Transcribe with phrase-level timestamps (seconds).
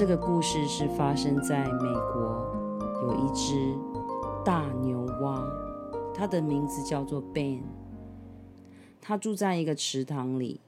[0.00, 2.56] 这个故事是发生在美国，
[3.02, 3.76] 有一只
[4.42, 5.46] 大牛蛙，
[6.14, 7.60] 它的名字叫做 Ben。
[8.98, 10.58] 它住在一个池塘里。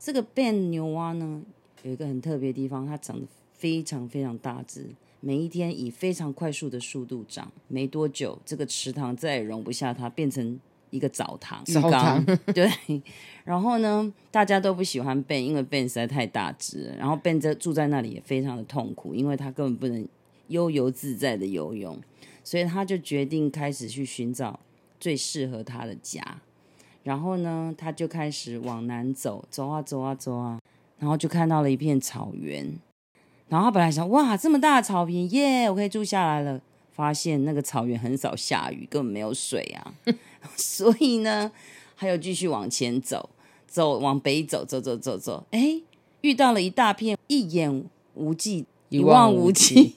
[0.00, 1.42] 这个 Ben 牛蛙呢，
[1.84, 4.86] 有一个很特别的地方，它长得非常非常大只，
[5.26, 7.50] 每一天以非常快速的速度长。
[7.66, 10.56] 没多久，这个池塘再也容不下它，变成
[10.90, 12.24] 一个澡堂、浴缸。
[12.54, 12.70] 对。
[13.42, 16.96] 然后呢，大家都不喜欢 Ben，因为 Ben 实在太大只了。
[16.96, 20.08] 然后 Ben 在住在那里也非常的痛苦，因为他根本不能
[20.46, 22.00] 悠游自在的游泳，
[22.44, 24.60] 所以他就决定开始去寻找
[25.00, 26.40] 最适合他的家。
[27.02, 30.60] 然后呢，他就开始往南走，走啊走啊走啊，
[31.00, 32.78] 然后就看到了一片草原。
[33.48, 36.60] 然后他本来想，哇，这么大的草坪，耶，我可以住下来了。
[36.90, 39.94] 发现那个草原很少下雨，根本没有水啊。
[40.56, 41.52] 所以呢，
[41.96, 43.30] 他又继续往前走。
[43.66, 45.82] 走，往北走，走走走走，哎，
[46.22, 49.92] 遇到了一大片一眼无际、一望无际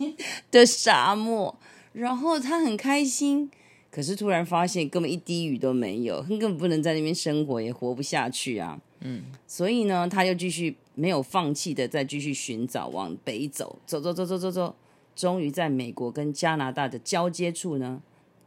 [0.52, 1.56] 的沙漠，
[1.94, 3.50] 然后他很开心，
[3.90, 8.78] 可是突然发现根本一滴雨都没有，根本不能在那边生活，也活不下去啊。
[9.00, 14.76] 嗯，所以呢，他又继续没有放弃的再继续寻找，往北走，走走走走走走，
[15.16, 18.02] 终于在美国跟加拿大的交接处呢，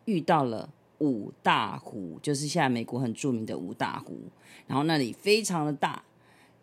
[0.04, 0.70] 遇到了。
[0.98, 4.16] 五大湖就是现在美国很著名的五大湖，
[4.68, 6.04] 然后那里非常的大，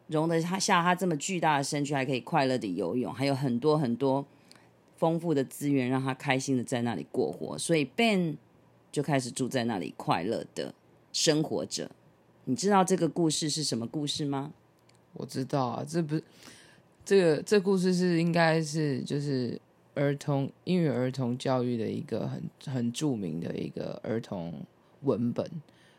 [0.08, 4.26] 容得下他这么巨大的身躯，还可以快乐的游泳，还有很多很多
[4.96, 7.58] 丰富的资源，让他开心的在那里过活。
[7.58, 8.38] 所以 Ben
[8.94, 10.74] 就开始住在那里，快乐的
[11.12, 11.92] 生活着。
[12.46, 14.54] 你知道这个故事是什么故事吗？
[15.20, 16.24] 我知道啊，这不是
[17.06, 19.60] 这个这故事是应该是就是。
[19.96, 22.42] 儿童英语儿童教育的一个很
[22.74, 24.54] 很著名的一个儿童
[25.02, 25.46] 文本，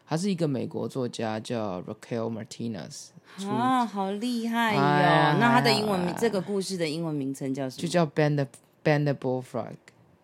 [0.07, 3.09] 他是一个美国作家叫 Raquel Martinez
[3.47, 4.81] 啊，好厉害哟！
[4.81, 7.83] 哎、那他的英文名，哎、这个故事的英文名称叫什么？
[7.83, 9.77] 就叫 Ben the Bullfrog。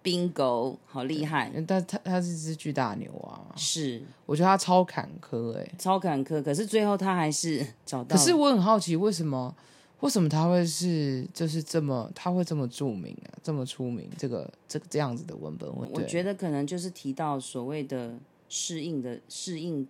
[0.07, 1.53] Bingo，好厉害！
[1.67, 6.41] 但他他是只巨大牛啊，是，我觉得他超坎坷哎、欸，超坎坷。
[6.41, 8.17] 可是最后他还是找到。
[8.17, 9.53] 可是我很好奇，为什么？
[9.99, 14.09] 为什么他会是就是这么他会这么著名啊，这么出名？
[14.17, 18.15] 这个这个这样子的文本，我觉得可能就是提到所谓的
[18.49, 19.89] 适应的适应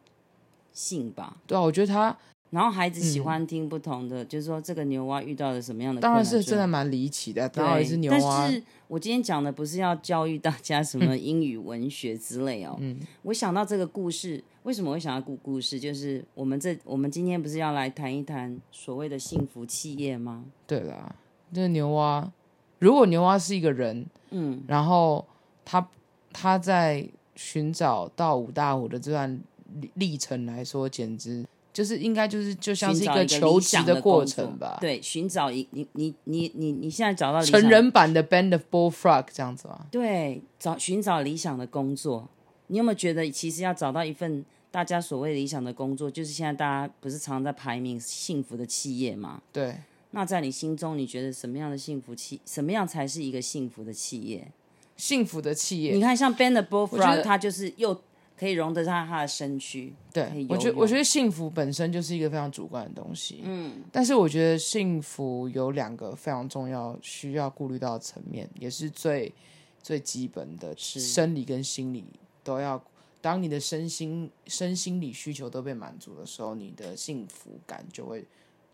[0.73, 1.37] 性吧。
[1.47, 2.17] 对啊，我觉得他。
[2.51, 6.01] 然后孩子喜欢听不同的，嗯、就是说这个牛蛙遇到了什么样的？
[6.01, 8.19] 当然是真的蛮离奇的，当然是牛蛙。
[8.19, 12.77] 但是我今天讲的不是要教育大家什么英语文学之类哦。
[12.81, 15.79] 嗯，我想到这个故事，为什么会想到故故事？
[15.79, 20.45] 就是我们这我们今天不是要来谈一谈所谓的幸福企业吗？
[20.67, 21.15] 对啦，
[21.53, 22.33] 这个牛蛙，
[22.79, 25.27] 如果牛蛙是一个人，嗯，然后
[25.65, 25.87] 他
[26.33, 29.41] 他在寻找到五大湖的这段
[29.95, 31.45] 历程来说，简直。
[31.77, 39.85] 就是应该就是就像是一个求职的过程吧，对，寻找一你你你你你现在找到成人版的 Band of Bullfrog 这样子吗？
[39.91, 42.31] 对，找寻找理想的工作，
[42.69, 49.43] 你有没有觉得其实要找到一份大家所谓理想的工作，就是现在大家不是常常在排名幸福的企业吗？
[49.53, 49.77] 对，
[50.13, 54.51] 那在你心中，你觉得什么样的幸福企，什么样才是一个幸福的企业？
[54.97, 58.01] 幸福的企业，你看像 Band of Bullfrog，它就是又。
[58.39, 69.33] 可以容得下他的身躯，对，我觉得我觉得幸福本身就是一个非常主观的东西，嗯，但是我觉得幸福有两个非常重要需要顾虑到的层面，也是最
[69.83, 72.05] 最基本的，是生理跟心理
[72.45, 72.83] 都要。
[73.23, 78.25] 当你的身心身心理需求都被满足的时候，你的幸福感就会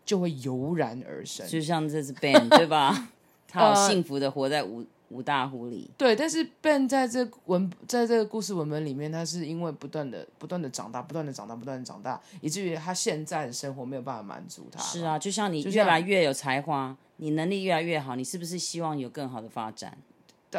[0.05, 3.09] 就会油然而生，就像这只 band 对吧？
[3.47, 4.85] 他好幸福的活在无。
[5.13, 14.81] 五大狐狸，对，但是 Ben 在这文，在这个故事文本里面，他是因为不断的、不断的长大，不断的长大，不断的长大，以至于他现在的生活没有办法满足他。
[14.81, 19.95] 是啊，就像你越来越有才华，你能力越来越好，你是不是希望有更好的发展？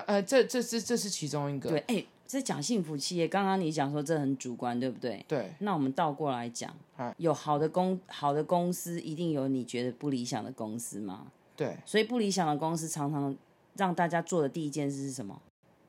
[0.06, 1.70] 呃，这这这这是其中一个。
[1.70, 5.24] 对，哎，这讲幸福企业，刚刚你讲说这很主观，对不对？
[5.26, 5.52] 对。
[5.58, 6.72] 那我们倒过来讲，
[7.16, 11.26] 有好的公好的公司，一定有你觉得不理想的公司吗？
[11.56, 11.76] 对。
[11.84, 13.36] 所以不理想的公司常常。
[13.76, 15.40] 让大家做的第一件事是什么？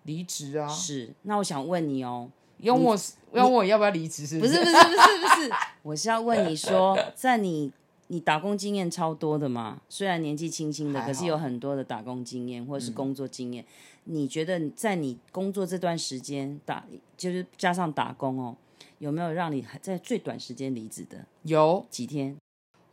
[0.04, 0.68] 离职啊！
[0.68, 2.30] 是，那我想问你哦，
[2.60, 2.96] 用我
[3.32, 4.28] 要问我要不要离职？
[4.28, 4.60] 是不是？
[4.60, 5.52] 不是不是不是不是，
[5.82, 7.72] 我是要问你说，在你
[8.08, 9.82] 你打工经验超多的嘛？
[9.90, 13.64] 虽然年纪轻轻的，可是有很多的打工经验或者是工作经验。
[13.64, 16.86] 嗯、你觉得在你工作这段时间打，
[17.18, 18.56] 就是加上打工哦，
[19.00, 21.26] 有没有让你在最短时间离职的？
[21.42, 22.38] 有几天？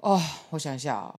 [0.00, 0.19] 哦，
[0.49, 1.15] 我想一下啊，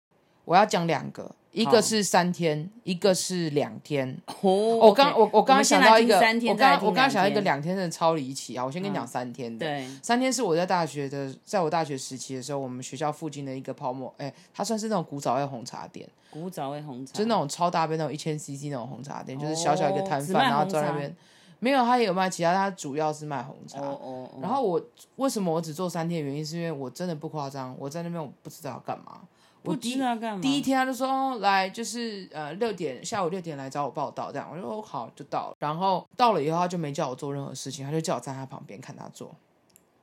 [0.47, 1.37] 我要讲两个。
[1.53, 4.19] 一个是三天，一个是两天。
[4.41, 6.17] 哦，我刚我我刚刚想到一个，
[6.49, 8.65] 我刚我刚刚想到一个两天真的超离奇啊！
[8.65, 9.67] 我先跟你讲三天的。
[9.67, 16.09] 对，三天是我在大学的，在我大学时期的时候，我们学校附近的一个泡沫，哎，它算是那种古早味红茶店。
[16.31, 21.15] 古早味红茶，就是那种超大杯那种一千 CC 那种红茶店，就是小小一个摊贩，然后在那边。
[21.59, 23.79] 没有，他也有卖其他，他主要是卖红茶。
[23.79, 24.43] Oh, oh, oh.
[24.43, 24.83] 然后我
[25.15, 26.21] 为什么我只做三天？
[26.21, 29.21] 原因是因为我真的不夸张，我在那边我不知道要干嘛。
[29.63, 30.43] 不知道干嘛。
[30.43, 39.35] 第一天他就说：“哦，来，就是呃六点下午六点来找我报道，这样。”我就说：“好，就到了。”然后到了以后，他就没叫我做任何事情，他就叫我站他旁边看他做，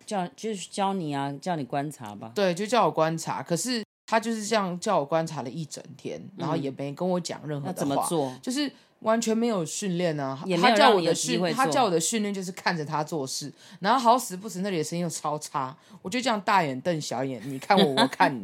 [0.05, 2.31] 叫就是教你啊，叫你观察吧。
[2.33, 3.43] 对，就叫我观察。
[3.43, 8.33] 可是他就是这样叫我观察了一整天，然后也没跟我讲任何的话，怎么做？
[8.41, 8.71] 就是。
[8.99, 10.37] 完全没有训练啊！
[10.61, 18.43] 他叫我的训，他叫我的训练就是看着他做事，然后好死不死那里的声音又超差，我就这样大眼瞪小眼，你看我，我看你，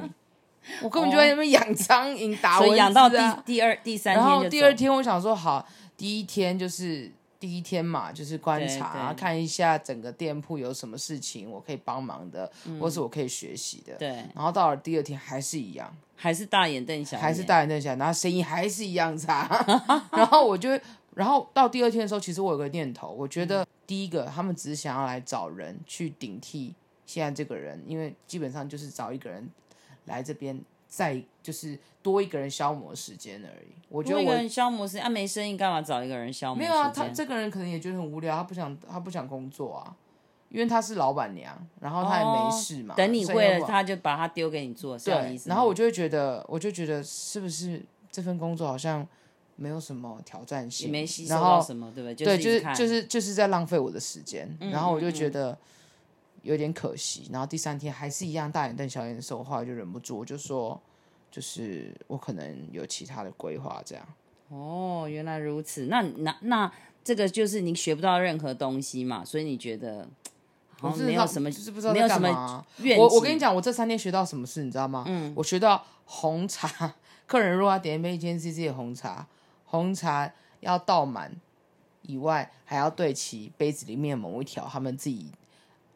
[0.83, 2.77] 我根本就在那边养苍蝇打蚊子啊！
[2.77, 7.11] 养到第第二第三天，然后第二天我想说好，第一天就是。
[7.37, 13.93] 第一天嘛，就是观察，看一下整个店铺有什么事情我可以帮忙的，嗯、或是我可以学习的。
[13.97, 14.07] 对。
[14.33, 19.47] 然后到了第二天还是一样，还是大眼瞪小眼，还是大眼瞪小眼，然后生意还是一样差。
[20.11, 20.69] 然后我就，
[21.13, 26.73] 然后到第二天的时候，其实我有个念头，我觉得第一个他们只是想要来找人去顶替
[27.05, 29.47] 现在这个人，因为基本上就是找一个人
[30.05, 30.59] 来这边。
[30.87, 33.75] 再就是多一个人消磨时间而已。
[33.89, 36.59] 我觉得我一个人消磨时间啊，没生意干嘛找一个人消磨？
[36.59, 39.93] 没有啊，他这个人可能也觉得很无聊，他不想他不想工作啊，
[40.47, 42.93] 因为他是老板娘，然后他也没事嘛。
[42.93, 45.49] 哦、等你会了，他就把他丢给你做，是这样意思。
[45.49, 49.05] 然后我就会觉得，我就觉得是不是这份工作好像
[49.57, 52.25] 没有什么挑战性，没吸收到什么，对不对？
[52.25, 54.55] 对，就是就是就是在浪费我的时间。
[54.61, 55.57] 嗯、然后我就觉得
[56.45, 57.27] 有点可惜。
[57.31, 60.81] 然后第三天还是一样大眼瞪小眼的时候，后来就忍不住，我就说。
[61.31, 64.07] 就是我可能有其他的规划，这样。
[64.47, 65.87] 哦，原来如此。
[65.87, 66.71] 那那那
[67.03, 70.07] 这个就是你学不到任何东西嘛，所以你觉得
[70.79, 73.01] 好像没有什么，就是不知道没有什么怨气。
[73.01, 75.03] 我我跟你讲，我这三天学到什么事，你知道吗？
[75.09, 76.95] 嗯，我学到红茶，
[77.27, 79.27] 客人如果要点一杯一千 CC 的红茶，
[79.65, 80.31] 红茶
[80.61, 81.35] 要倒满
[82.03, 85.31] 以外，还要对齐杯子里面某一条他们自己。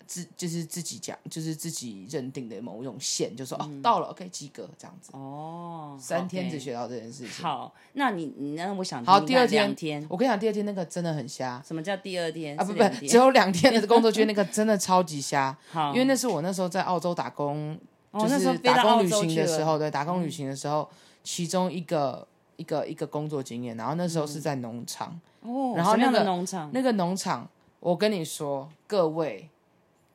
[0.09, 5.11] 自就是自己讲，就是自己认定的某一种线，就说、嗯、哦到了，OK 及格这样子。
[5.13, 7.45] 哦，三天只学到这件事情。
[7.45, 11.61] 好，那你你那我想好第二天，天我跟你讲，第二天那个真的很瞎。
[11.63, 12.63] 什么叫第二天啊？
[12.63, 15.56] 不不，只有两天的工作，觉得那个真的超级瞎。
[15.69, 17.77] 好，因为那是我那时候在澳洲打工，
[18.09, 20.89] 哦、就是打工旅行的时候，对，打工旅行的时候，
[21.23, 23.77] 其中一个一个一个工作经验。
[23.77, 25.19] 然后那时候是在农场。
[25.41, 27.47] 哦，然后那个农场，那个农场，
[27.79, 29.47] 我跟你说，各位。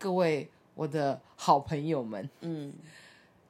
[0.04, 2.70] 各位我的好朋友们，嗯，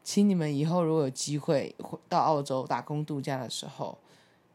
[0.05, 1.75] 请你们以后如果有机会
[2.09, 3.99] 到澳洲打工度假的时候，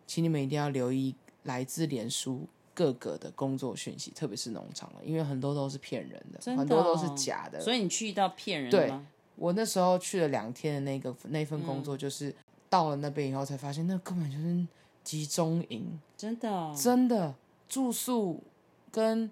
[0.08, 1.14] 请你们一定要留意
[1.44, 7.60] 来自脸书各个的工作讯息，特别是农场的，因为很多都是骗人的，的哦，很多都是假的。
[7.60, 8.72] 所以你去到骗人？
[8.72, 8.94] 对，
[9.36, 12.34] 我那时候去了两天的那个那份工作，就是
[12.70, 14.66] 到了那边以后才发现，那根本就是
[15.04, 17.36] 集中营，真的哦，真的
[17.68, 18.42] 住宿
[18.90, 19.30] 跟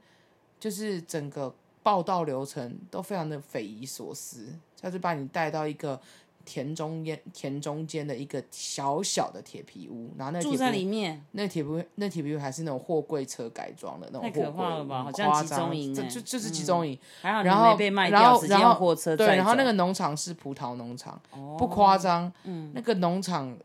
[0.60, 1.56] 就是整个。
[1.88, 5.98] 报道流程都非常的匪夷所思，他就把你带到一个
[6.44, 15.04] 田中间田中间的一个小小的铁皮屋，然后那住在里面，那铁皮屋那铁皮屋还是那种货柜车改装的那种货柜，太可怕了吧？
[15.06, 16.94] 好像集中营，这就就是集中营。
[16.94, 23.58] 嗯、还好然后被卖掉，然后然后对，然后那个农场是葡萄农场，哦、不夸张，嗯，那个农场。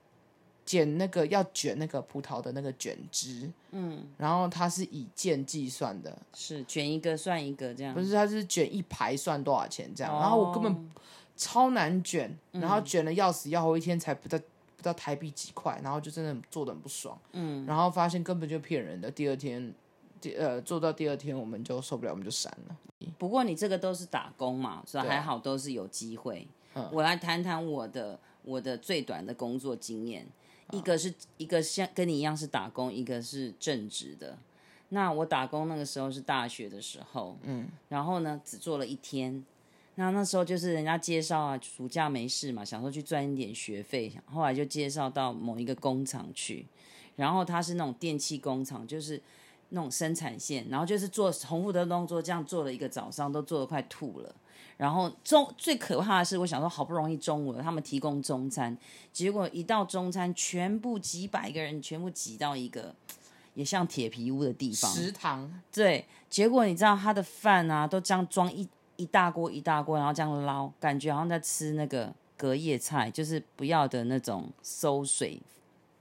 [0.73, 10.91] 剪那个要卷那个葡萄的那个卷枝，嗯，然后它是以件计算的，是卷一个算一个这样，不是，它是卷一排算多少钱这样，哦、然后我根本
[11.37, 14.39] 超难卷，然后卷了要死要活，一天才不到
[14.79, 19.75] 不到台币几块，然后就真的做得很不爽，嗯，然后发现根本就骗人的，第二天
[20.23, 22.77] 第呃做到第二天我们就受不了，我们就删了。
[23.19, 26.49] 不过你这个都是打工嘛，所以还好都是有机会。
[26.73, 30.27] 嗯、我来谈谈我的我的最短的工作经验。
[30.73, 34.37] 一个是一个像跟你一样是打工，一个是正职的。
[34.89, 39.45] 那我打工那个时候是大学的时候，嗯，然后呢只做了一天。
[39.95, 44.11] 那那时候就是人家介绍啊，暑假没事嘛，想说去赚一点学费。
[44.25, 46.67] 后来就介绍到某一个工厂去，
[47.17, 49.21] 然后它是那种电器工厂，就是
[49.69, 54.35] 那种生产线，然后就是做重复的动作，这样做了一个早上，都做得快吐了。
[54.83, 58.77] 然后中最可怕的是，我想说好不容易中午了，他们提供中餐，
[59.13, 62.93] 结果一到中餐，全部几百个人全部挤到一个
[63.55, 65.49] 也像铁皮屋的地方食堂。
[65.73, 75.41] 对，结果你知道他的饭啊，都这样装一一大锅一大锅，然后这样捞，感觉好像在吃那个隔夜菜，就是不要的那种馊水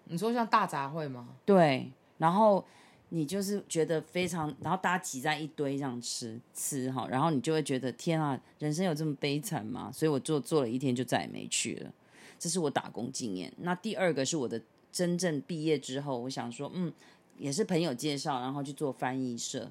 [0.06, 1.28] 你说像大杂烩吗？
[1.46, 2.66] 对，然后
[3.14, 9.92] 你就是觉得非常，然后大家挤在一堆这样吃吃哈，然后你就会觉得天啊，人生有这么悲惨吗？
[9.94, 11.94] 所以我做做了一天就再也没去了。
[12.40, 13.52] 这是我打工经验。
[13.58, 14.62] 那第二个是我的
[14.94, 16.92] 真正毕业之后，我想说，嗯，
[17.38, 19.70] 也是朋友介绍，然后去做翻译社。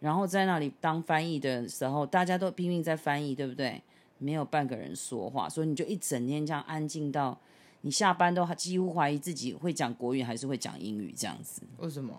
[0.00, 3.82] 然后在那里当翻译的时候，大家都拼命在翻译，对不对？
[4.16, 7.38] 没有半个人说话，所以你就一整天这样安静到
[7.82, 11.62] 你下班都几乎怀疑自己会讲国语还是会讲英语这样子。
[11.76, 12.18] 为什么？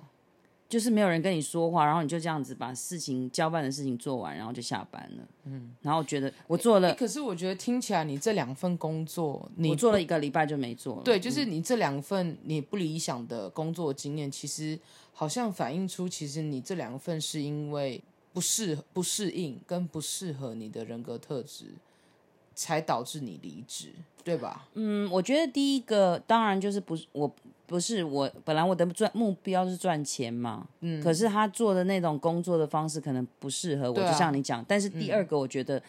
[0.72, 5.28] 就是没有人跟你说话，然后你就这样子把事情交办的事情做完，然后就下班了。
[5.44, 11.04] 嗯，然后觉得我做了，可是我觉得听起来你这两份工作，你我做了一个礼拜就没做了。
[11.04, 14.80] 对，就是你这两份你不理想的工作经验，其实
[15.12, 18.02] 好像反映出，其实你这两份是因为
[18.32, 21.66] 不适不适应跟不适合你的人格特质，
[22.56, 23.94] 才导致你离职，
[24.24, 24.68] 对吧？
[24.74, 27.34] 嗯，我觉得第一个当然就是不是我。
[27.68, 34.62] 不是我本来我的赚目标是赚钱嘛，嗯，可是他做的那种工作的方式可能不适合我，啊、就像你讲。
[34.68, 35.82] 但是第二个，我觉得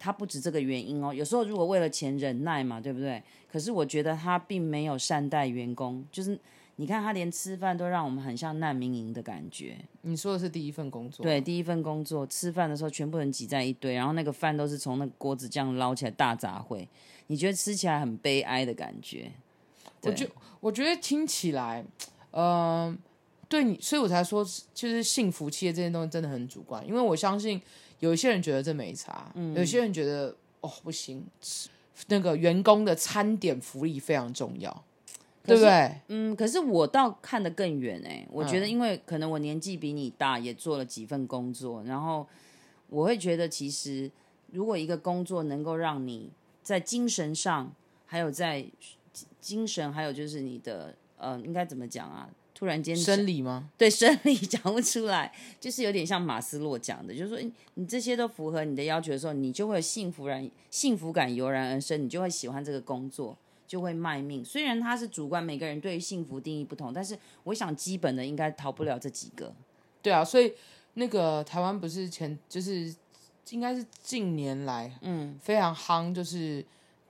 [0.00, 1.10] 他不止这个原因哦。
[1.12, 3.22] 嗯、有时候如果为了钱忍耐嘛，对不对？
[3.48, 6.36] 可是我觉得他并没有善待员工，就是
[6.80, 9.76] 你看他连吃饭都让我们很像难民营的感觉。
[10.02, 11.24] 你说的是第一份工作？
[11.24, 16.86] 对，第一份工作吃饭的时候全部人挤在一堆，然后那个饭都是从那个锅子这样捞起来大杂烩，
[17.26, 19.32] 你觉得吃起来很悲哀的感觉。
[20.02, 20.30] 我觉
[20.60, 21.84] 我觉得听起来，
[22.30, 22.98] 嗯、呃，
[23.48, 26.86] 对你，所以我才说，就是幸福企业这件东西真的很主观。
[26.86, 27.60] 因为我相信
[27.98, 31.26] 有一些人觉得这没差，嗯、有些人觉得哦不行，
[32.06, 34.84] 那个员工的餐点福利非常重要，
[35.48, 36.00] 对不对？
[36.08, 42.26] 嗯，可是我倒看得更远哎，我觉得因为可能我年纪比你大，也做了几份工作，然后
[42.88, 44.10] 我会觉得，其实
[44.52, 46.30] 如果一个工作能够让你
[46.62, 47.72] 在精神上，
[48.06, 48.64] 还有在
[49.40, 52.28] 精神还有就是你的呃，应该怎么讲啊？
[52.54, 53.70] 突然间生理吗？
[53.78, 63.36] 对，生理讲不出来，就是有点像马斯洛讲的，就是说你这些都符合你的要求的时候，你就会有幸福然幸福感油然而生，你就会喜欢这个工作，
[63.68, 64.44] 就会卖命。
[64.44, 69.54] 虽然它是主观，每个人对于幸福定义不同，但是我想基本的应该逃不了这几个。
[70.02, 70.52] 对啊，所以
[70.94, 72.92] 那个台湾不是前就是
[73.50, 76.64] 应该是近年来嗯非常夯，就是。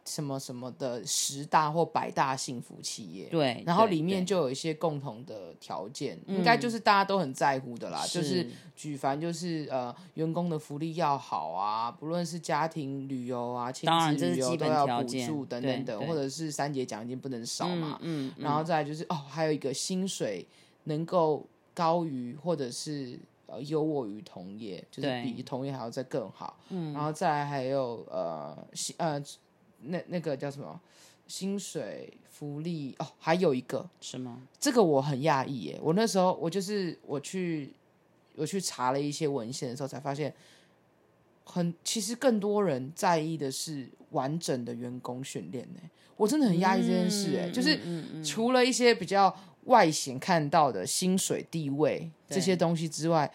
[0.09, 8.49] 什么什么的十大或百大幸福企业，对，然后里面就有一些共同的条件，应该就是大家都很在乎的啦，嗯、就是。
[8.79, 20.47] 举凡就是呃员工的福利要好啊，不论是家庭旅游啊、亲子旅游都要补助等等等，或者是三节奖金不能少嘛，嗯，嗯嗯然后再来就是哦，还有一个薪水
[20.85, 28.57] 能够高于或者是呃优渥于同业，就是比同业还要再更好，嗯，然后再来还有呃
[28.99, 29.21] 呃。
[29.83, 30.81] 那那个叫什么？
[31.27, 34.41] 薪水福利哦，还有一个什么？
[34.59, 35.79] 这个我很讶异耶！
[35.83, 37.71] 我那时候我就是我去
[38.35, 40.33] 我去查了一些文献的时候，才发现
[41.45, 45.81] 很其实更多人在意的是完整的员工训练呢。
[46.17, 47.79] 我真的很讶异这件事哎，嗯、就是
[48.25, 53.31] 除了一些比较外显看到的薪水地位这些东西之外，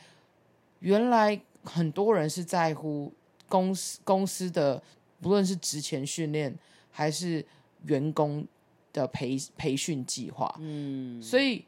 [0.80, 3.14] 原来很多人是在乎
[3.48, 4.82] 公司公司的。
[5.24, 6.54] 不论是职前训练
[6.92, 7.44] 还是
[7.86, 8.46] 员工
[8.92, 11.66] 的培培训计划，嗯，所以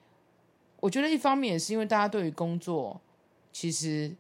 [0.80, 3.02] 我觉得一方面也是因为大家对于工作，
[3.52, 4.14] 其实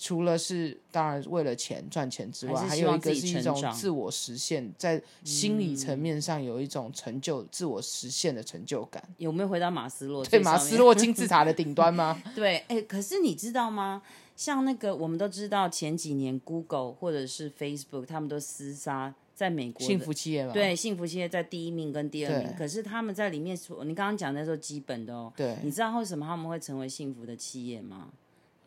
[0.00, 9.02] 除了是当然为了钱赚钱之外，还，有一个是一种自我实现，在心理层面上有一种成就、自我实现的成就感。
[9.18, 10.24] 有没有回到马斯洛？
[10.24, 12.22] 对，马斯洛金字塔的顶端吗？
[12.32, 14.00] 对，哎、欸，可是你知道吗？
[14.36, 20.52] 像那个，我们都知道前几年 Google 或者是 Facebook，他们都厮杀在美国幸福企业嘛？
[20.52, 22.52] 对，幸福企业在第一名跟第二名。
[22.56, 25.32] 可是他们在里面说，你刚刚讲的时候基本的哦。
[25.36, 25.56] 对。
[25.62, 28.08] 你知道为什么他们会成为幸福的企业吗？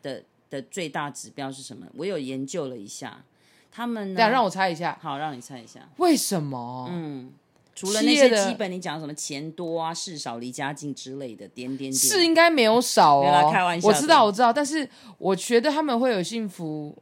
[0.01, 1.85] 的的最大指标是什么？
[1.95, 3.23] 我有研究了一下，
[3.71, 4.29] 他们呢。
[4.29, 4.97] 让我猜一下。
[5.01, 5.89] 好，让你猜一下。
[5.97, 6.87] 为什么？
[6.91, 7.31] 嗯。
[7.75, 13.51] 除了那些基本，你讲什么钱多啊、事少、离家近之类的，点点点，是应该没有少哦。
[13.51, 16.97] 开玩笑，我知道，我知道，但是我觉得他们会有幸福，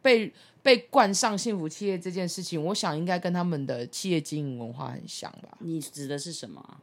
[0.00, 5.58] 被被冠上幸福企业这件事情，我想应该跟他们的企业经营文化很像吧？
[5.58, 6.78] 你指的是什么？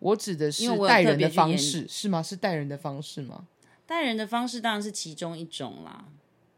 [0.00, 2.20] 我指的是带人的方式，是吗？
[2.20, 3.46] 是待人的方式吗？
[3.86, 6.06] 待人的方式当然是其中一种啦，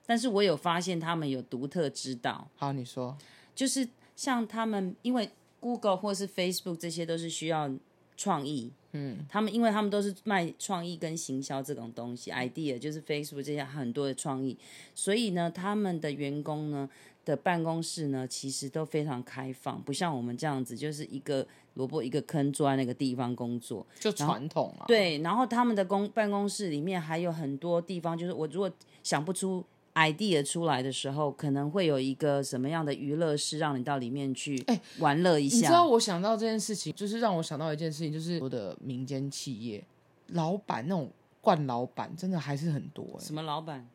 [0.07, 2.49] 但是我有发现他们有独特之道。
[2.57, 3.19] 好，你说，
[3.55, 3.87] 就是
[4.17, 5.29] 像他们，因为。
[5.63, 7.71] Google 或是 Facebook 这些都是需要
[8.17, 14.59] 创意，嗯，他们因为他们都是卖创意跟行销这种东西，idea 就是 Facebook 这些很多的创意，
[14.95, 16.91] 所以呢，他们的员工呢
[17.25, 24.85] 的办公室呢其实都非常开放，不像我们这样子，就是一个萝卜一个坑，坐在那个地方工作，就传统啊。
[24.87, 28.71] 对，然后他们的公办公室里面还有很多地方，就是我如果
[29.03, 34.65] 想不出 idea 出来的时候，可能会有一个什么样的娱乐室让你到里面去
[34.99, 35.57] 玩乐一下。
[35.57, 39.85] 你知道我想到这件事情，就是让我想到一件事情，就是我的民间企业
[40.29, 43.25] 老板那种惯老板，真的还是很多、欸。
[43.25, 43.87] 什么老板？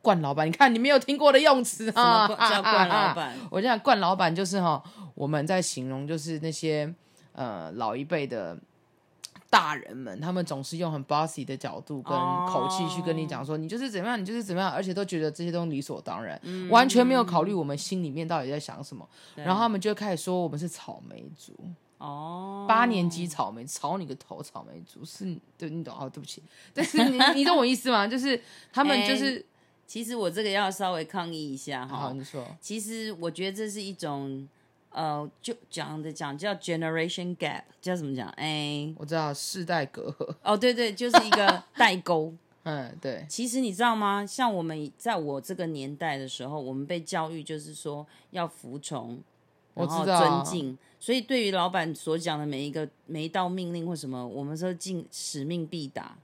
[0.00, 0.46] 惯老板？
[0.48, 2.26] 你看你没有听过的用词啊？
[2.26, 3.28] 什么叫惯老板？
[3.28, 4.82] 啊啊、我讲惯老板就是哈，
[5.14, 6.92] 我们在形容就是那些
[7.32, 8.58] 呃老一辈的。
[9.52, 12.16] 大人们，他们总是用很 bossy 的角度跟
[12.46, 19.06] 口气去跟你讲说，你就是怎么样，你就是怎么样，而且都觉得这些都理所当然，嗯、完全没有考虑我们心里面到底在想什么。
[19.34, 21.52] 然后他们就开始说我们是草莓族
[21.98, 26.42] 哦，八年级草莓，草你个头，草莓族是，对，你懂哦，对不起，
[26.72, 28.08] 但是你你懂我意思吗？
[28.08, 28.40] 就是
[28.72, 29.44] 他们就是、欸，
[29.86, 34.48] 其实我这个要稍微抗议一下哈，好，你说，其实我觉得这是一种。
[34.92, 38.28] 呃，就讲的讲叫 generation gap，叫怎么讲？
[38.30, 40.34] 哎，我知道世代隔阂。
[40.42, 42.32] 哦，对对，就是一个代沟。
[42.64, 43.26] 嗯，对。
[43.28, 44.24] 其实你知道吗？
[44.24, 49.20] 像我们在我这个年代的时候，我们被教育就是说要服从，
[49.74, 50.78] 然后尊敬。
[51.00, 56.16] 所以对于老板所讲的每一个每一道命令或什么，我们说尽使命必达。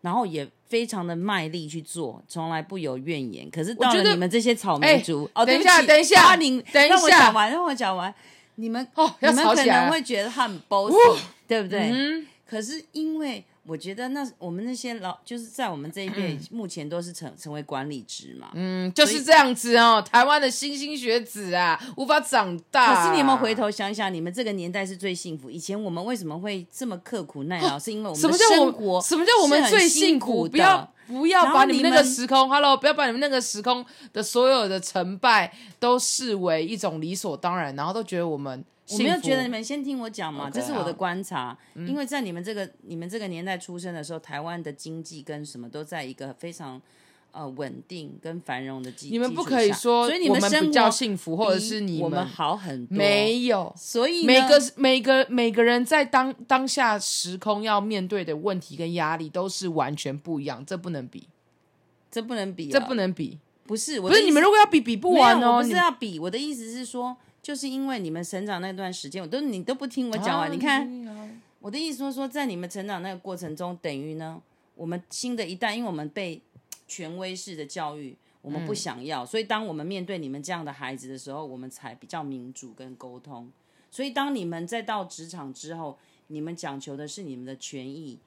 [0.00, 3.48] 然后也非常的卖力去做，从来不有怨言。
[3.48, 8.12] 可是到了你们这些草莓族，哦，等一下，等一下，你等一下，让我讲完，让我讲完。
[8.56, 11.92] 你们哦，你们可能会觉得他很 bossy，对不对？
[11.92, 12.26] 嗯。
[12.44, 13.44] 可是因为。
[13.66, 20.04] 我觉得那我们那些老就是在我们这一辈，目前都是成成为管理职嘛，嗯，就是这样子哦。
[20.06, 22.94] 台湾的新兴学子啊，无法长大。
[22.94, 25.50] 可是你有没有回头想想，你们这个年代是最幸福。
[25.50, 27.78] 以前我们为什么会这么刻苦耐劳？
[27.78, 30.46] 是因为我们的生活什么叫我们最辛苦？
[30.46, 38.62] 不要不要把你们那个时空，Hello，不要把你们那个时空的所有的成败都视为一种理所当然，然后都觉得我们。
[38.90, 41.56] 我没有觉得你们先听我讲嘛，okay, 这是我的观察。
[41.74, 46.78] 嗯、因为在你们这个你们这个年代出生的时候，台湾的经济跟什么都在一个非常
[47.32, 49.12] 呃稳定跟繁荣的基础。
[49.14, 52.94] 你们不可以说，所以你们比较幸福，或者是你们我们好很多。
[52.94, 61.26] 没有，所以每个每个每个人在当当下时空要面对的问题跟压力都是完全不一样，这不能比，
[62.10, 63.38] 这不能比、哦，这不能比。
[63.66, 66.18] 不是，不是你们如果要比比不完哦，不是要比。
[66.18, 67.16] 我的意思是说。
[67.44, 70.48] 就是因为你们成长那段时间，我都你都不听我讲完。
[70.48, 74.40] 啊、你看，我的意思说说，在你们成长那个过程中，等于呢，
[74.74, 76.40] 我们新的一代，因为我们被
[76.88, 83.52] 权威式的教育，我们不想要，嗯、所以当我们面对你们这样的孩子的时候，我们才比较民主跟沟通。
[83.90, 88.18] 所以当你们再到职场之后，你们讲求的是你们的权益，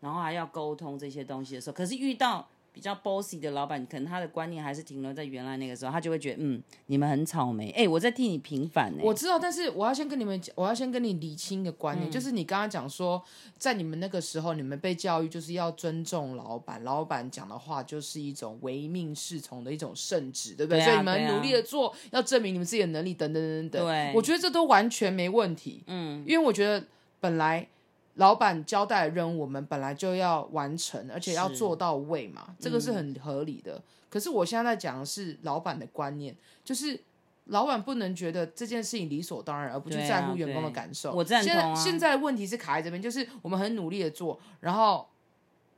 [0.00, 2.48] 然后还要沟通这些东西的时候，可是遇到。
[2.74, 7.70] 比较 bossy 的老板，可能他的观念还是停留在原来那个时候，他就会觉得，嗯，你们很草莓。
[7.70, 8.98] 哎、欸，我在替你平反呢。
[9.00, 13.22] 我知道，但是我要先跟你们讲，我要先跟你理清一个观念，嗯、就是你刚刚讲说，
[13.56, 20.82] 在你们那个时候，你们被教育就是要尊重老板，老板讲的话就是一种唯命是从的一种圣旨，对不对？
[20.82, 23.86] 所以你们努力的做，啊、要证明你们自己的能力，等等等等。
[23.86, 25.84] 对，我觉得这都完全没问题。
[25.86, 26.84] 嗯，因为我觉得
[27.20, 27.68] 本来。
[28.14, 33.74] 老板交代的任务，我们本来就要完成，而且要做到位嘛，这个是很合理的。
[33.74, 37.00] 嗯、可是我现在在讲的是老板的观念，就是
[37.46, 41.12] 老板不能觉得这件事情理所当然，而不去在乎员工的感受。
[41.12, 41.74] 我赞同啊。
[41.74, 45.08] 现在现在的问题是卡在这边，就是我们很努力的做，然后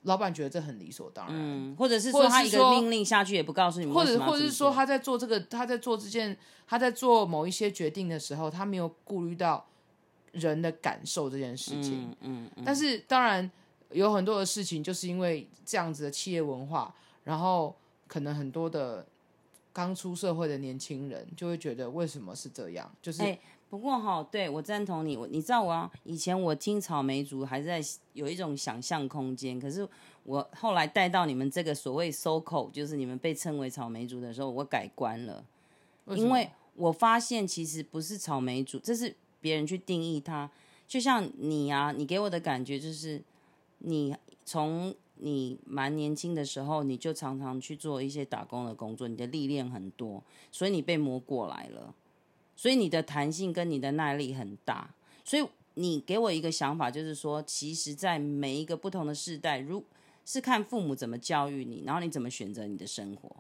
[0.03, 6.37] 老板觉得这很理所当然，嗯，或者是说他一个命令下去也不告诉你们，或者或者是说他在做这个，他在做这件，
[6.69, 9.65] 他在做某一些决定的时候，他没有顾虑到。
[10.37, 13.51] 人的感受这件事情，嗯嗯嗯、但是当然
[13.91, 16.95] 有很多的事情，就是因为这样子的企业文化，
[17.25, 17.75] 然后
[18.07, 19.07] 可能很多的
[19.73, 22.91] 刚出社会的年轻人就会觉得为什么是这样？
[23.01, 27.81] 就是，欸、不过哈，对我赞同你，我你知道我啊，以前我听草莓族还是在
[28.13, 29.89] 有一种想象空间，可是
[30.25, 35.45] 我后来带到你们这个所谓 so-called，就是你们被称为草莓族的时候，我改观了，
[36.07, 39.15] 为因为我发现其实不是草莓族，这是。
[39.41, 40.51] 别人去定义他，
[40.89, 43.23] 就像你啊，你给我的感觉就是，
[43.79, 51.95] 你从你蛮年轻的时候，你就常常去做一些打工的工作，你的历练很多，所以你被磨过来了，
[52.57, 54.95] 所以你的弹性跟你的耐力很大，
[55.25, 59.85] 所以你给我一个想法，就是说，其实，在每一个不同的世代，如
[60.25, 63.31] 是看父母怎么教育你，然后你怎么选择你的生活。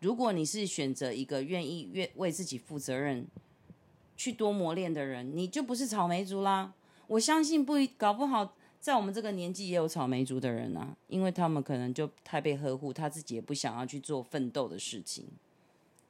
[0.00, 3.26] 如果你是选择一个愿意愿为自己负责任。
[4.16, 6.72] 去多磨练的人，你就不是草莓族啦。
[7.06, 15.26] 我相信不搞不好，在我们这个年纪也有草莓族的人啊，因为他们可能就太被呵护，他自己也不想要去做奋斗的事情。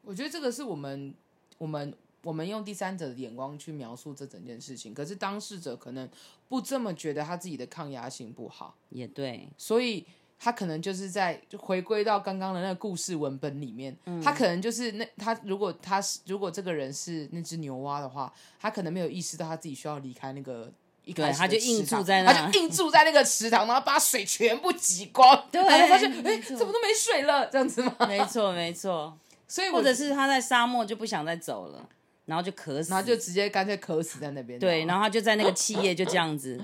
[0.02, 1.12] 我觉得这个是我们
[1.58, 1.92] 我们
[2.22, 6.08] 我们用第三者的眼光去描述这整件事情，可是当事者可能
[6.48, 10.06] 不这么觉得他自己的抗压性不好，也对，所以
[10.38, 20.72] 他可能就是在就回归到刚刚的那个故事文本里面，嗯、他可能就是那他如果他是如果这个人是那只牛蛙的话，他可能没有意识到他自己需要离开那个。
[21.04, 27.94] 一开始他就硬住在那，他就硬住在那个池塘，然后把水全部挤光，对，然后发现哎，怎么都没水了，这样子吗？
[28.08, 29.16] 没错，没错。
[29.46, 31.88] 所以或者是他在沙漠就不想再走了，
[32.24, 34.58] 然后就渴死，然后就直接干脆渴死在那边。
[34.58, 36.60] 对，然后他就在那个气液就这样子，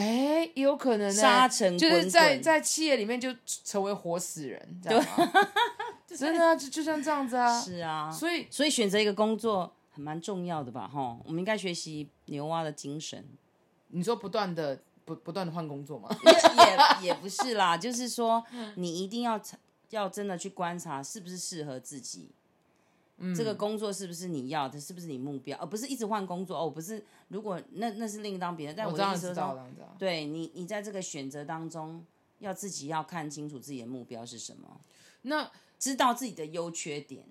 [0.00, 3.34] 哎，也有可能沙尘就是在在企业里面就
[3.64, 5.06] 成为活死人，对吗？
[6.16, 8.10] 真的啊就就像这样子啊， 是啊。
[8.10, 10.88] 所以所以选择一个工作很蛮重要的吧？
[10.88, 13.24] 哈，我们应该学习牛蛙的精神。
[13.88, 16.08] 你说不断的不不断的换工作吗？
[17.00, 18.42] 也也不是啦，就是说
[18.76, 19.40] 你一定要
[19.90, 22.30] 要真的去观察是不是适合自己，
[23.20, 26.58] 嗯，这个工作是不是你要的，是不是你目标，而不是一直换工作。
[26.58, 26.68] 哦。
[26.68, 28.76] 不是，如果那那是另当别论。
[28.76, 32.04] 但我的意思是说，对你你在这个选择当中，
[32.38, 34.80] 要自己要看清楚自己的目标是什么，
[35.22, 37.24] 那知道自己的优缺点。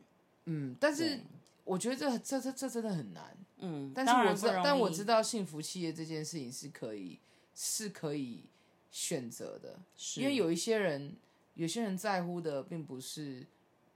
[0.46, 1.20] 嗯，但是
[1.64, 3.36] 我觉得这这这这真的很难。
[3.58, 7.20] 嗯，但是我知道，但我知道幸福企业这件事情是可以，
[7.54, 8.46] 是可以
[8.90, 9.80] 选择的，
[10.16, 11.16] 因为有一些人，
[11.56, 13.46] 有些人在乎的并不是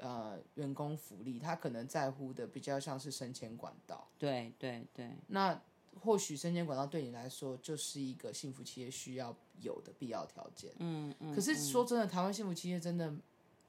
[0.04, 4.08] 呃员工福利，他可能在乎的比较像是升迁管道。
[4.20, 5.60] 对对对，那
[6.02, 10.72] 或许升迁管道对你来说就是一个幸福企业需要有的必要条件。
[10.78, 11.34] 嗯嗯。
[11.34, 13.14] 可是说真的，台湾幸福企业真的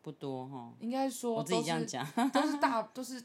[0.02, 3.24] 不多哈，应该说我自己这样讲，都是大 都是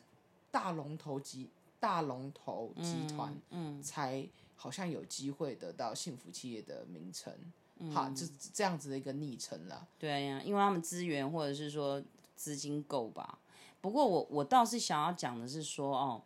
[0.52, 1.50] 大龙头级。
[1.82, 7.34] 大龙头集团，嗯，才好像有机会得到幸福企业的名称，
[7.78, 9.88] 嗯、好，就这样子的一个昵称啦。
[9.98, 12.04] 对呀、啊，因为他们资源或者是说
[12.39, 13.39] 资金够吧。
[13.82, 16.21] 不过我我倒是想要讲的是说，哦，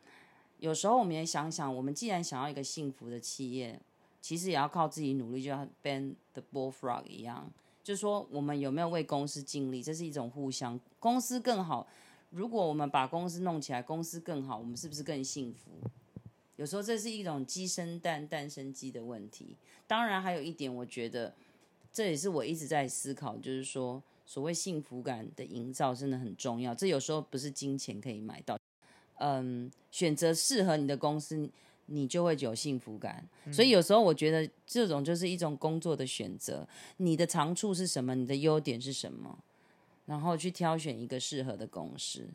[0.59, 3.79] 有时候我们也想想，我们既然想要一个幸福的企业，
[4.21, 7.51] 其实也要靠自己努力，就像 Ben the Bullfrog 一样，
[7.83, 11.87] 就是说我们有没有为公司尽力，这是一种互相，公司更好。
[12.29, 15.71] 如果我们把公司弄起来，公司更好，我们是不是更幸福？
[16.55, 19.57] 有时候这是一种鸡生蛋，蛋生鸡的问题。
[19.87, 21.33] 当然，还有一点，我觉得
[21.91, 26.73] 这也是我一直在思考，就是说，所谓幸福感的营造真的很重要。
[26.73, 28.57] 这有时候不是金钱可以买到。
[29.19, 31.49] 嗯，选择适合你的公司，
[31.85, 33.27] 你就会有幸福感。
[33.51, 36.67] 所以有时候我觉得这种就是一种工作的选择。
[36.97, 38.15] 你的长处是什么？
[38.15, 39.37] 你的优点是什么？
[40.05, 42.27] 然后去挑选一个适合的公司。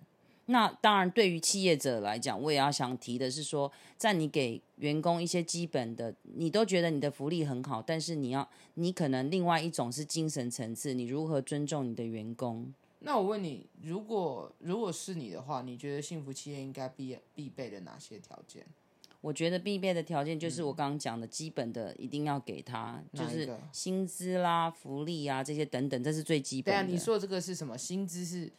[0.51, 12.73] 那当然，对于企业者来讲，我也要想提的是说，在你给员工一些基本的，你都觉得你的福利很好，但是你要，你可能另外一种是精神层次，你如何尊重你的员工？
[13.01, 18.65] 那我问你，如果如果是你的话，你觉得幸福企业应该必必备的哪些条件？
[19.21, 26.81] 我觉得必备的条件就是我刚刚讲的基本的，一定要给他，嗯、就是薪资啦、福利啊这些等等，这是最基本的。
[26.81, 27.77] 对啊，你说这个是什么？
[27.77, 28.51] 薪资是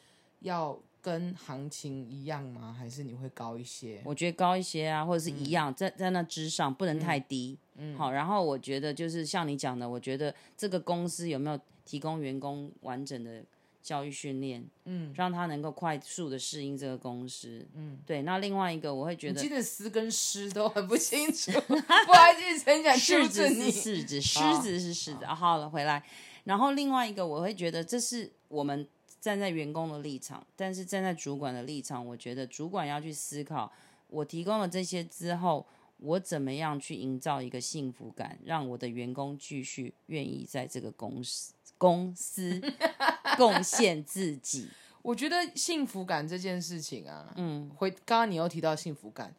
[0.41, 2.75] 要跟行情一样吗？
[2.77, 4.01] 还是你会高一些？
[4.03, 7.57] 我觉得高一些啊，或者是一样，嗯、在在那之上，不能太低。
[7.75, 8.12] 嗯，好。
[8.12, 13.43] 然后我觉得就是像你讲的，我觉得这个公司有没有提供员工完整的
[13.81, 18.21] 教育训练，嗯，让他能够快速的适应这个公司，嗯，对。
[18.23, 25.25] 那另外一个，我会觉得，你记得“丝”跟“狮”都很不清楚， 不好意思，很想狮子是狮子，狮子是狮子。
[25.25, 26.03] 好，好了，回来。
[26.43, 28.88] 然后另外一个，我会觉得这是我们
[29.19, 33.71] 站在员工的立场，但是站在主管的立场，我觉得主管要去思考，
[34.08, 35.65] 我提供了这些之后，
[35.97, 41.53] 我怎么样去营造一个幸福感，让我的员工继续愿意在这个公司。
[41.77, 42.62] 公司
[43.38, 44.67] 贡献自己，
[45.01, 49.34] 我觉得幸福感这件事情啊，嗯，回刚刚你又提到幸福感，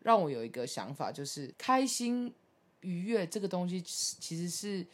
[0.00, 2.34] 让我有一个想法，就是开心
[2.80, 4.84] 愉悦这个东西，其实是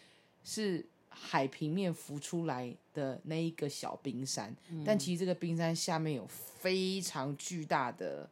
[0.45, 8.27] 是海平面浮出来的那一个小冰山，嗯，但其实这个冰山下面有非常巨大的、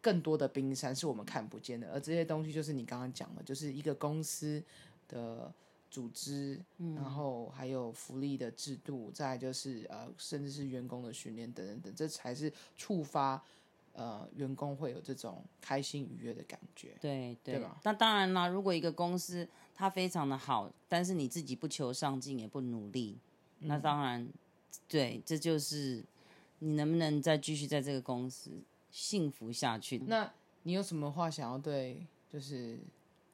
[0.00, 4.62] 更多的冰山是我们看不见的，而这些东西就是你刚刚讲的，就是一个公司
[5.08, 5.52] 的。
[5.92, 6.58] 组织，
[6.96, 13.44] 然后还有福利的制度，再就是呃，甚至是员工的训练等等等，这才是触发
[13.92, 16.96] 呃员工会有这种开心愉悦的感觉。
[17.00, 17.62] 对对？
[17.84, 23.18] 那当然啦，如果一个公司它非常的好，但是你自己不求上进也不努力，
[23.60, 24.28] 嗯、那当然，
[24.88, 26.04] 对，这就是
[26.60, 28.50] 你能不能再继续在这个公司
[28.90, 29.98] 幸福下去？
[30.06, 32.78] 那你有什么话想要对，就是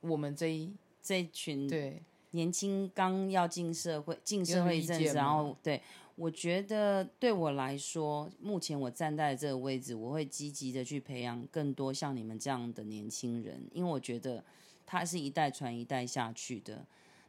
[0.01, 2.03] 我们这一这一群对？
[2.33, 5.81] 年轻刚要进社会，进社会一阵子，然后对
[6.19, 14.43] 我觉得对我来说，目前我站在这个位置，我会积极的去培养更多像你们这样的年轻人，因为我觉得
[14.85, 16.85] 他是一代传一代下去的。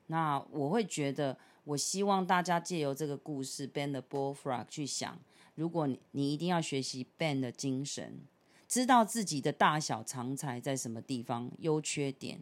[0.07, 5.19] 那我会觉得，我希望大家借由这个故事《Ben the Bullfrog》去想，
[5.53, 8.21] 如果你你一定要学习 Ben 的精神，
[8.67, 12.41] 知道自己的大小长才在什么地方，优缺点，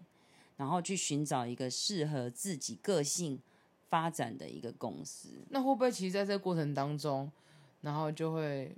[0.55, 3.41] 然后去寻找一个适合自己个性。
[3.89, 7.31] 发展的一个公司，那会不会其实在这个过程当中，
[7.81, 8.75] 然后就会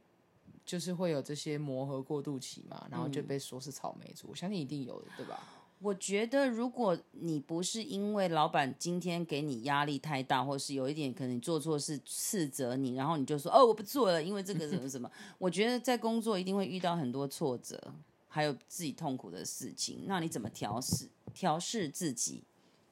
[0.65, 5.41] 就是会有这些磨合过渡期嘛，然后就被说是草莓族，嗯、我相信一定有的，对吧？
[5.82, 17.82] 我觉得如果你不是因为老板今天给你压力太大，或是有一点可能你做错事斥责你，然后你就说哦，我不做了，因为这个什么什么， 我觉得在工作一定会遇到很多挫折，
[18.28, 22.43] 还有自己痛苦的事情，那你怎么调试调试自己？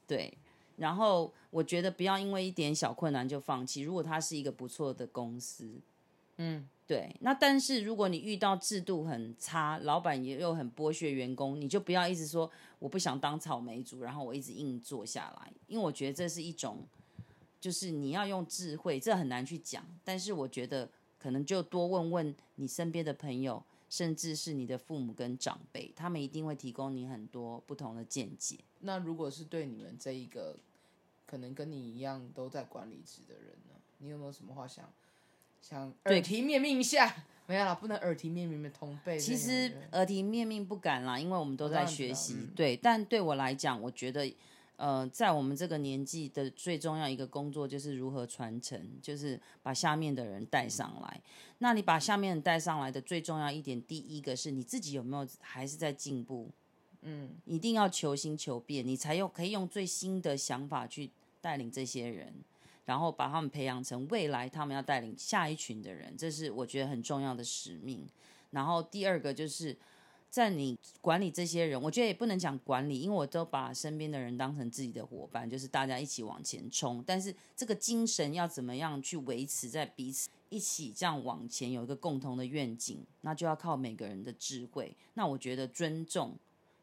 [0.08, 0.38] 对。
[0.78, 3.82] 然后我觉得不要因为一点小困难就放弃。
[3.82, 5.70] 如果它是一个不错的公司，
[6.38, 7.16] 嗯，对。
[7.20, 15.52] 那但是如果你遇到制度很差，老板也又很剥削员工，你就不要一直说我不想当草莓族，然后我一直硬做下来。
[15.66, 16.86] 因为我觉得这是一种，
[17.60, 19.84] 就是你要用智慧，这很难去讲。
[20.04, 20.88] 但是我觉得
[21.18, 28.58] 可能就多问问你身边的朋友，甚至是你的父母跟长辈，他们一定会提供你很多不同的见解。
[28.80, 30.58] 那如果是对你们这一个。
[31.30, 34.90] 可能跟你一样都在管理职的人呢，你有没有什么话想
[35.62, 37.14] 想耳提面命一下？
[37.48, 39.20] 没有啦，不能耳提面命的同辈。
[39.20, 42.36] 其实耳提面命不敢啦，因为我们都在学习。
[42.38, 44.34] 嗯、对，但对我来讲，我觉得，
[44.78, 51.22] 呃，在我们这个年纪的最重要一个工作就是如何传承，就是把下面的人带上来。
[51.58, 56.50] 那你把下面人带上来的最重要一点，第一个是你自己有没有还是在进步？
[57.02, 61.10] 嗯，一定要求新求变，你才用可以用最新的想法去
[61.42, 62.34] 带领这些人，
[62.86, 68.08] 然后把他们培养成未来他们要带领下一群的人，这是我觉得很重要的使命。
[68.52, 69.76] 然后第二个就是
[70.30, 77.04] 在你管理这些人，我觉得也不能讲管理，因为我都把身边的人当成自己的伙伴，就是大家一起往前冲。
[77.06, 84.96] 但是这个精神要怎么样去维持在彼此一起这样往前，有一个共同的愿景，那就要靠每个人的智慧。
[85.14, 86.38] 那我觉得尊重。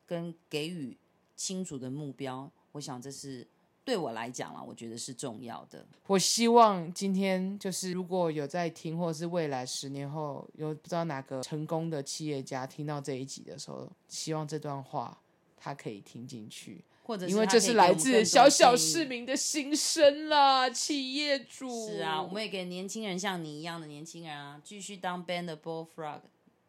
[0.07, 0.95] 跟给予
[1.35, 3.47] 清楚的目标，我想这是
[3.85, 5.87] 对我来讲啦，我觉得是重要的。
[6.07, 15.21] 我希望今天就是如果有在听，或者是未来十年后有不知道哪个成功的企业家听到这一集的时候，希望这段话
[15.57, 21.87] 他可以听进去，或者因为这是来自小小市民的心声啦，企业主。
[21.87, 26.21] 是啊，我们也给年轻人像你一样的年轻人啊，继续当 Ben the Bullfrog。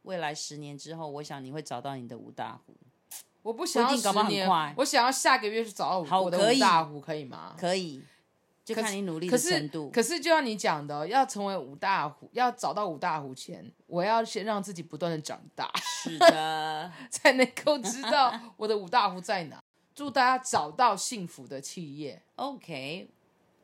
[0.01, 2.75] 未来十年之后，我想你会找到你的五大湖。
[3.45, 7.53] 我不想要十年，我想要下个月去找到我的五大湖，可以吗？
[7.55, 8.01] 可以，
[8.63, 9.91] 就看你努力的程度。
[9.91, 19.61] 可是，可是就像你讲的，要成为五大湖，要找到五大湖前，我要先让自己不断的长大，是的， 才能够知道我的五大湖在哪。
[19.93, 22.19] 祝大家找到幸福的企业。
[22.37, 23.07] OK，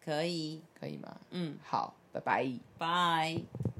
[0.05, 1.17] 可以，可以吗？
[1.31, 3.70] 嗯，好，拜拜，拜。